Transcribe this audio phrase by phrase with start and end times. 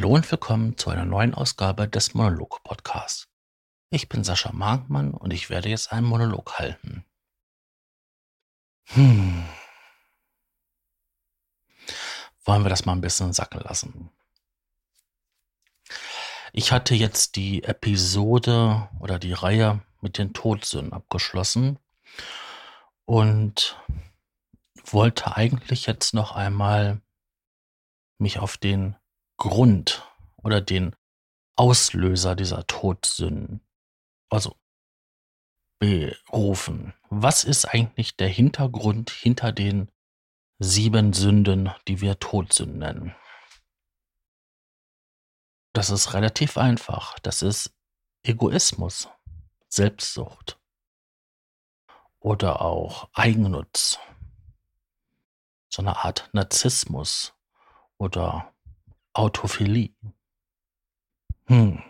[0.00, 3.28] Hallo und willkommen zu einer neuen Ausgabe des Monolog-Podcasts.
[3.90, 7.04] Ich bin Sascha Markmann und ich werde jetzt einen Monolog halten.
[8.86, 9.44] Hm.
[12.46, 14.08] Wollen wir das mal ein bisschen sacken lassen?
[16.54, 21.78] Ich hatte jetzt die Episode oder die Reihe mit den Todsünden abgeschlossen
[23.04, 23.76] und
[24.86, 27.02] wollte eigentlich jetzt noch einmal
[28.16, 28.96] mich auf den
[29.40, 30.94] Grund oder den
[31.56, 33.66] Auslöser dieser Todsünden,
[34.28, 34.54] also
[35.78, 36.92] berufen.
[37.08, 39.90] Was ist eigentlich der Hintergrund hinter den
[40.58, 43.16] sieben Sünden, die wir Todsünden nennen?
[45.72, 47.18] Das ist relativ einfach.
[47.20, 47.74] Das ist
[48.22, 49.08] Egoismus,
[49.68, 50.60] Selbstsucht
[52.18, 53.98] oder auch Eigennutz,
[55.70, 57.32] so eine Art Narzissmus
[57.96, 58.49] oder
[59.12, 59.90] Autophilie.
[61.46, 61.82] Hm.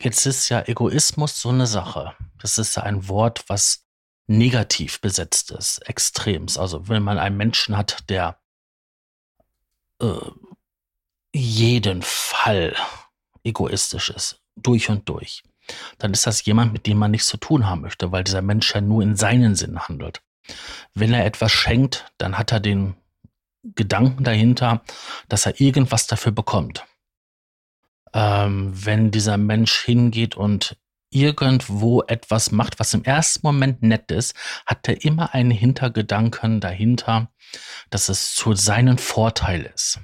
[0.00, 2.14] Jetzt ist ja Egoismus so eine Sache.
[2.38, 3.86] Das ist ja ein Wort, was
[4.26, 6.58] negativ besetzt ist, extremst.
[6.58, 8.40] Also wenn man einen Menschen hat, der
[10.00, 10.30] äh,
[11.34, 12.74] jeden Fall
[13.44, 15.42] egoistisch ist, durch und durch,
[15.98, 18.74] dann ist das jemand, mit dem man nichts zu tun haben möchte, weil dieser Mensch
[18.74, 20.22] ja nur in seinen Sinn handelt.
[20.94, 22.94] Wenn er etwas schenkt, dann hat er den
[23.62, 24.82] Gedanken dahinter,
[25.28, 26.84] dass er irgendwas dafür bekommt.
[28.12, 30.76] Ähm, wenn dieser Mensch hingeht und
[31.10, 37.30] irgendwo etwas macht, was im ersten Moment nett ist, hat er immer einen Hintergedanken dahinter,
[37.90, 40.00] dass es zu seinem Vorteil ist.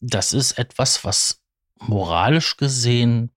[0.00, 1.42] Das ist etwas, was
[1.78, 3.30] moralisch gesehen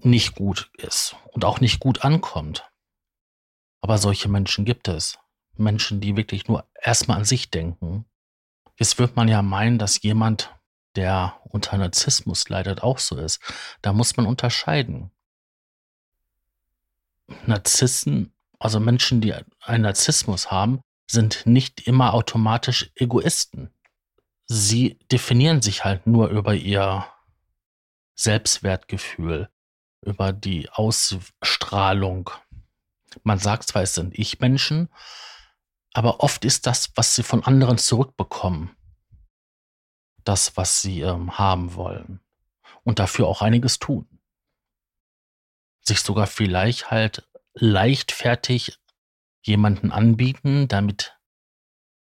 [0.00, 2.70] nicht gut ist und auch nicht gut ankommt.
[3.80, 5.18] Aber solche Menschen gibt es.
[5.58, 8.04] Menschen, die wirklich nur erstmal an sich denken.
[8.76, 10.54] Jetzt wird man ja meinen, dass jemand,
[10.96, 13.40] der unter Narzissmus leidet, auch so ist.
[13.82, 15.10] Da muss man unterscheiden.
[17.46, 23.70] Narzissen, also Menschen, die einen Narzissmus haben, sind nicht immer automatisch Egoisten.
[24.46, 27.06] Sie definieren sich halt nur über ihr
[28.14, 29.48] Selbstwertgefühl,
[30.02, 32.30] über die Ausstrahlung.
[33.22, 34.88] Man sagt zwar, es sind Ich-Menschen,
[35.98, 38.70] aber oft ist das, was sie von anderen zurückbekommen,
[40.22, 42.20] das, was sie ähm, haben wollen.
[42.84, 44.06] Und dafür auch einiges tun.
[45.80, 48.78] Sich sogar vielleicht halt leichtfertig
[49.42, 51.18] jemanden anbieten, damit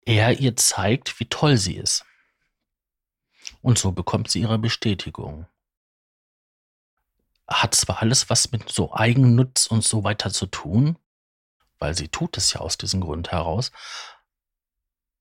[0.05, 2.05] er ihr zeigt, wie toll sie ist.
[3.63, 5.47] Und so bekommt sie ihre Bestätigung.
[7.47, 10.99] Hat zwar alles was mit so Eigennutz und so weiter zu tun,
[11.79, 13.71] weil sie tut es ja aus diesem Grund heraus,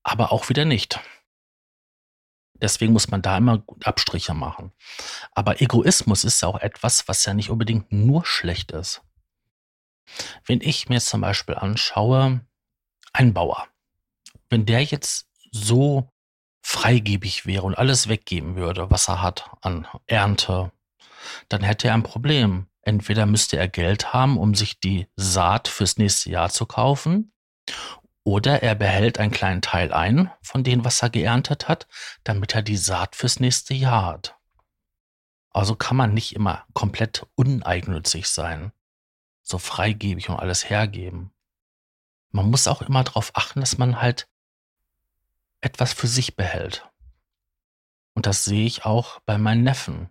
[0.03, 0.99] aber auch wieder nicht.
[2.59, 4.71] Deswegen muss man da immer Abstriche machen.
[5.31, 9.01] Aber Egoismus ist auch etwas, was ja nicht unbedingt nur schlecht ist.
[10.45, 12.41] Wenn ich mir zum Beispiel anschaue,
[13.13, 13.67] ein Bauer,
[14.49, 16.11] wenn der jetzt so
[16.61, 20.71] freigebig wäre und alles weggeben würde, was er hat an Ernte,
[21.49, 22.67] dann hätte er ein Problem.
[22.87, 27.33] Entweder müsste er Geld haben, um sich die Saat fürs nächste Jahr zu kaufen,
[28.23, 31.89] oder er behält einen kleinen Teil ein von dem, was er geerntet hat,
[32.23, 34.37] damit er die Saat fürs nächste Jahr hat.
[35.49, 38.71] Also kann man nicht immer komplett uneigennützig sein,
[39.41, 41.33] so freigebig und alles hergeben.
[42.31, 44.29] Man muss auch immer darauf achten, dass man halt
[45.59, 46.89] etwas für sich behält.
[48.13, 50.09] Und das sehe ich auch bei meinen Neffen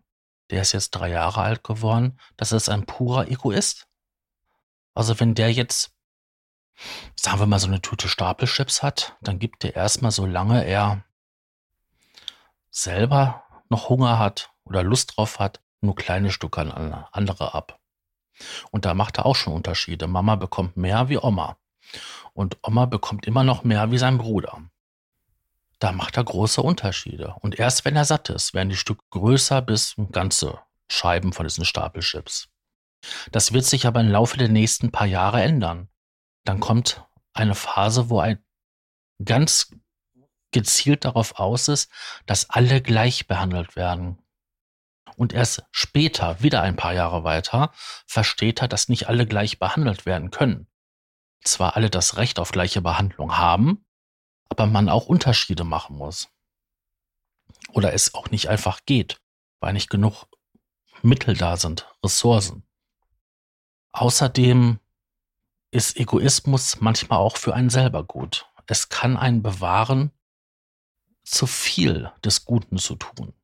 [0.50, 3.88] der ist jetzt drei Jahre alt geworden, das ist ein purer Egoist.
[4.94, 5.92] Also wenn der jetzt,
[7.16, 11.04] sagen wir mal, so eine Tüte Stapelchips hat, dann gibt er erstmal, solange er
[12.70, 17.78] selber noch Hunger hat oder Lust drauf hat, nur kleine Stücke an andere ab.
[18.70, 20.06] Und da macht er auch schon Unterschiede.
[20.06, 21.56] Mama bekommt mehr wie Oma.
[22.34, 24.60] Und Oma bekommt immer noch mehr wie sein Bruder
[25.78, 27.34] da macht er große Unterschiede.
[27.40, 30.58] Und erst wenn er satt ist, werden die Stücke größer bis ganze
[30.90, 32.48] Scheiben von diesen Stapelchips.
[33.30, 35.88] Das wird sich aber im Laufe der nächsten paar Jahre ändern.
[36.44, 38.42] Dann kommt eine Phase, wo ein
[39.24, 39.70] ganz
[40.52, 41.90] gezielt darauf aus ist,
[42.24, 44.18] dass alle gleich behandelt werden.
[45.16, 47.72] Und erst später, wieder ein paar Jahre weiter,
[48.06, 50.66] versteht er, dass nicht alle gleich behandelt werden können.
[51.42, 53.85] Zwar alle das Recht auf gleiche Behandlung haben,
[54.56, 56.28] aber man auch Unterschiede machen muss.
[57.72, 59.20] Oder es auch nicht einfach geht,
[59.60, 60.26] weil nicht genug
[61.02, 62.62] Mittel da sind, Ressourcen.
[63.92, 64.78] Außerdem
[65.70, 68.48] ist Egoismus manchmal auch für einen selber gut.
[68.66, 70.10] Es kann einen bewahren,
[71.22, 73.34] zu viel des Guten zu tun.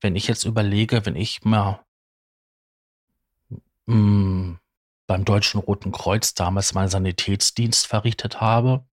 [0.00, 1.84] Wenn ich jetzt überlege, wenn ich mal
[3.86, 4.54] mm,
[5.06, 8.84] beim Deutschen Roten Kreuz damals meinen Sanitätsdienst verrichtet habe,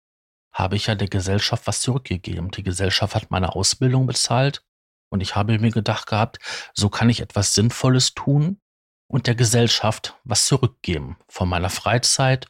[0.54, 2.50] habe ich ja der Gesellschaft was zurückgegeben.
[2.52, 4.64] Die Gesellschaft hat meine Ausbildung bezahlt
[5.10, 6.38] und ich habe mir gedacht gehabt,
[6.72, 8.60] so kann ich etwas Sinnvolles tun
[9.08, 11.18] und der Gesellschaft was zurückgeben.
[11.28, 12.46] Von meiner Freizeit,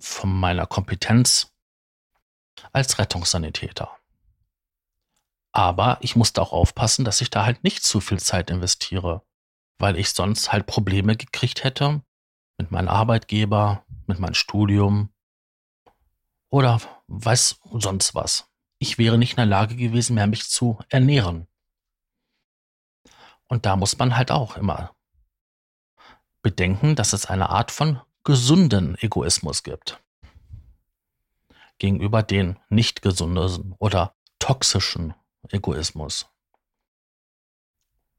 [0.00, 1.52] von meiner Kompetenz
[2.72, 3.90] als Rettungssanitäter.
[5.52, 9.22] Aber ich musste auch aufpassen, dass ich da halt nicht zu viel Zeit investiere,
[9.78, 12.02] weil ich sonst halt Probleme gekriegt hätte
[12.58, 15.11] mit meinem Arbeitgeber, mit meinem Studium
[16.52, 18.46] oder weiß sonst was.
[18.78, 21.48] Ich wäre nicht in der Lage gewesen, mehr mich zu ernähren.
[23.48, 24.94] Und da muss man halt auch immer
[26.42, 30.02] bedenken, dass es eine Art von gesunden Egoismus gibt.
[31.78, 35.14] Gegenüber den nicht gesunden oder toxischen
[35.48, 36.28] Egoismus.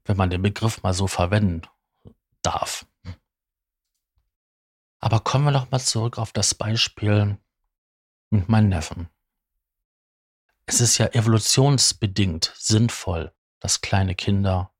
[0.04, 1.62] Wenn man den Begriff mal so verwenden
[2.42, 2.84] darf.
[4.98, 7.38] Aber kommen wir doch mal zurück auf das Beispiel
[8.30, 9.08] mit meinem Neffen.
[10.66, 14.72] Es ist ja evolutionsbedingt sinnvoll, dass kleine Kinder,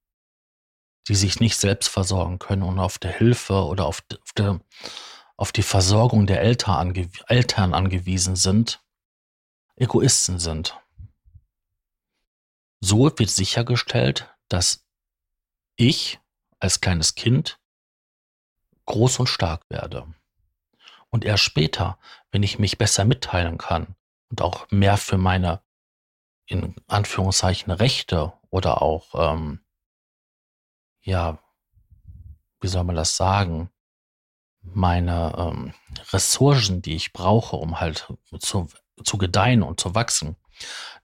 [1.09, 4.03] die sich nicht selbst versorgen können und auf der Hilfe oder auf,
[4.37, 4.61] der,
[5.37, 8.83] auf die Versorgung der Eltern angewiesen sind,
[9.77, 10.81] Egoisten sind.
[12.81, 14.87] So wird sichergestellt, dass
[15.77, 16.21] ich
[16.61, 17.59] als kleines Kind
[18.87, 20.07] groß und stark werde.
[21.11, 21.99] Und erst später,
[22.35, 23.95] wenn ich mich besser mitteilen kann
[24.29, 25.63] und auch mehr für meine,
[26.47, 29.61] in Anführungszeichen, Rechte oder auch, ähm,
[31.01, 31.39] ja,
[32.61, 33.71] wie soll man das sagen,
[34.63, 35.75] meine ähm,
[36.13, 38.67] Ressourcen, die ich brauche, um halt zu,
[39.05, 40.35] zu gedeihen und zu wachsen,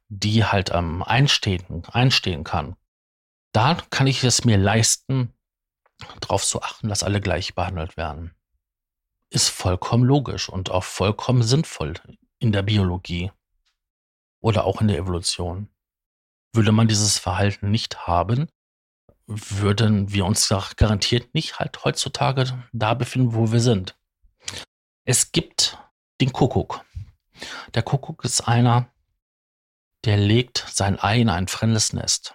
[0.09, 2.75] die halt ähm, einstehen, einstehen kann,
[3.53, 5.33] da kann ich es mir leisten,
[6.21, 8.35] darauf zu achten, dass alle gleich behandelt werden.
[9.31, 11.94] Ist vollkommen logisch und auch vollkommen sinnvoll
[12.38, 13.31] in der Biologie
[14.41, 15.69] oder auch in der Evolution.
[16.53, 18.49] Würde man dieses Verhalten nicht haben,
[19.27, 23.97] würden wir uns garantiert nicht halt heutzutage da befinden, wo wir sind.
[25.05, 25.79] Es gibt
[26.21, 26.85] den Kuckuck.
[27.75, 28.93] Der Kuckuck ist einer,
[30.05, 32.35] der legt sein Ei in ein fremdes Nest.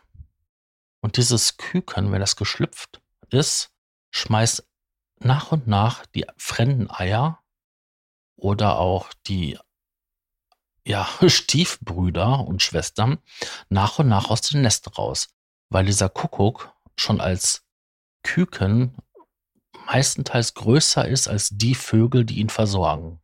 [1.02, 3.72] Und dieses Küken, wenn das geschlüpft ist,
[4.12, 4.66] schmeißt
[5.20, 7.42] nach und nach die fremden Eier
[8.36, 9.58] oder auch die
[10.86, 13.18] ja, Stiefbrüder und Schwestern
[13.70, 15.30] nach und nach aus dem Nest raus,
[15.70, 17.66] weil dieser Kuckuck schon als
[18.24, 18.96] Küken
[19.86, 23.22] meistenteils größer ist als die Vögel, die ihn versorgen.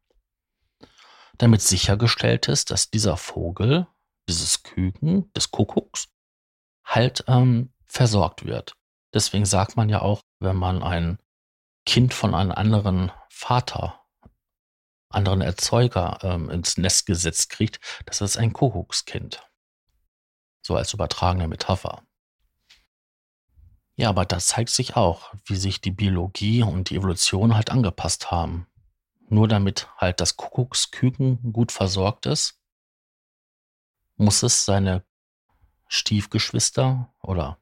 [1.38, 3.88] Damit sichergestellt ist, dass dieser Vogel
[4.30, 6.10] dieses Küken des Kuckucks
[6.86, 8.76] halt ähm, versorgt wird.
[9.14, 11.18] Deswegen sagt man ja auch, wenn man ein
[11.92, 14.00] Kind von einem anderen Vater,
[15.10, 19.46] anderen Erzeuger ähm, ins Nest gesetzt kriegt, das ist ein Kuckuckskind.
[20.62, 22.02] So als übertragene Metapher.
[23.98, 28.32] Ja, aber das zeigt sich auch, wie sich die Biologie und die Evolution halt angepasst
[28.32, 28.68] haben.
[29.28, 32.58] Nur damit halt das Kuckucksküken gut versorgt ist,
[34.16, 35.04] muss es seine
[35.90, 37.62] Stiefgeschwister oder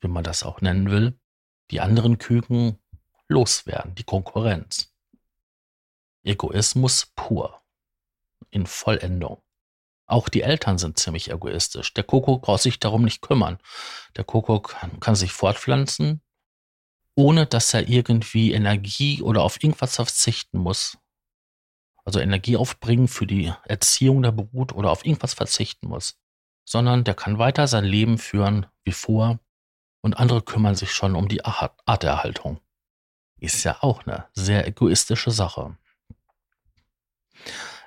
[0.00, 1.18] wie man das auch nennen will,
[1.70, 2.78] die anderen Küken
[3.28, 4.92] loswerden, die Konkurrenz.
[6.22, 7.62] Egoismus pur,
[8.50, 9.42] in Vollendung.
[10.06, 11.92] Auch die Eltern sind ziemlich egoistisch.
[11.94, 13.58] Der Kuckuck braucht sich darum nicht kümmern.
[14.16, 16.22] Der Kuckuck kann sich fortpflanzen,
[17.14, 20.98] ohne dass er irgendwie Energie oder auf irgendwas verzichten muss.
[22.04, 26.16] Also Energie aufbringen für die Erziehung der Brut oder auf irgendwas verzichten muss
[26.66, 29.38] sondern der kann weiter sein Leben führen wie vor
[30.02, 32.60] und andere kümmern sich schon um die Arterhaltung.
[33.38, 35.76] Ist ja auch eine sehr egoistische Sache.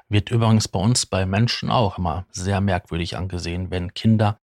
[0.07, 4.39] Wird übrigens bei uns bei Menschen auch immer sehr merkwürdig angesehen, wenn Kinder,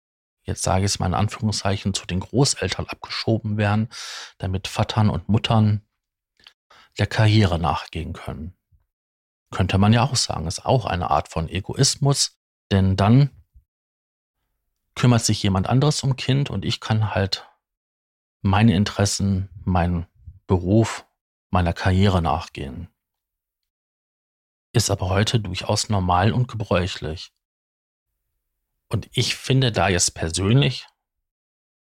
[0.43, 3.89] jetzt sage ich es mal in Anführungszeichen, zu den Großeltern abgeschoben werden,
[4.38, 5.81] damit Vatern und Muttern
[7.00, 8.55] der Karriere nachgehen können.
[9.51, 12.38] Könnte man ja auch sagen, ist auch eine Art von Egoismus,
[12.72, 13.29] denn dann
[14.95, 17.48] kümmert sich jemand anderes um Kind und ich kann halt
[18.41, 20.07] meine Interessen, meinen
[20.48, 21.06] Beruf,
[21.50, 22.90] meiner Karriere nachgehen.
[24.72, 27.32] Ist aber heute durchaus normal und gebräuchlich.
[28.90, 30.88] Und ich finde da jetzt persönlich,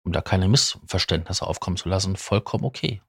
[0.04, 3.02] um da keine Missverständnisse aufkommen zu lassen, vollkommen okay.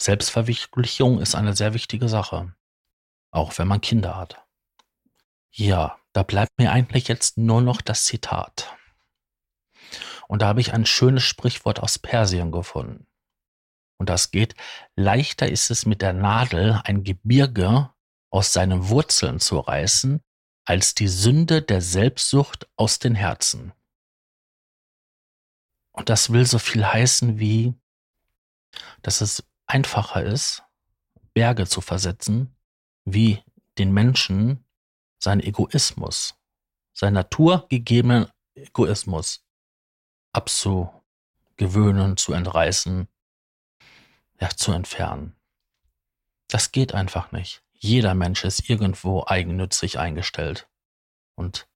[0.00, 2.54] Selbstverwirklichung ist eine sehr wichtige Sache,
[3.30, 4.44] auch wenn man Kinder hat.
[5.50, 8.74] Ja, Da bleibt mir eigentlich jetzt nur noch das Zitat.
[10.28, 13.06] Und da habe ich ein schönes Sprichwort aus Persien gefunden.
[13.98, 14.54] Und das geht,
[14.94, 17.90] leichter ist es mit der Nadel ein Gebirge
[18.30, 20.20] aus seinen Wurzeln zu reißen,
[20.66, 23.72] als die Sünde der Selbstsucht aus den Herzen.
[25.92, 27.74] Und das will so viel heißen wie,
[29.00, 30.62] dass es einfacher ist,
[31.32, 32.54] Berge zu versetzen,
[33.04, 33.42] wie
[33.78, 34.64] den Menschen
[35.18, 36.34] sein Egoismus,
[36.92, 39.44] sein naturgegebenen Egoismus
[40.32, 43.08] abzugewöhnen, zu entreißen,
[44.40, 45.34] ja, zu entfernen.
[46.48, 47.62] Das geht einfach nicht.
[47.72, 50.68] Jeder Mensch ist irgendwo eigennützig eingestellt
[51.34, 51.68] und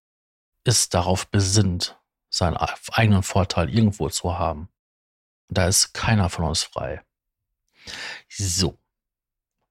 [0.64, 1.98] ist darauf besinnt,
[2.30, 4.68] seinen eigenen Vorteil irgendwo zu haben.
[5.48, 7.02] Da ist keiner von uns frei.
[8.28, 8.78] So.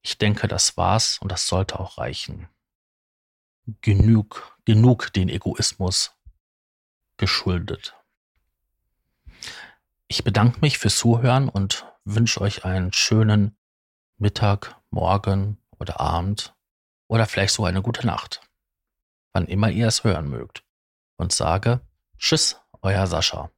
[0.02, 2.48] Ich denke, das war's und das sollte auch reichen.
[3.82, 6.14] Genug, genug den Egoismus
[7.16, 7.94] geschuldet.
[10.08, 13.56] Ich bedanke mich fürs Zuhören und wünsche euch einen schönen
[14.18, 16.54] Mittag, Morgen oder Abend
[17.08, 18.40] oder vielleicht so eine gute Nacht,
[19.32, 20.64] wann immer ihr es hören mögt.
[21.16, 21.80] Und sage
[22.18, 23.50] Tschüss, euer Sascha.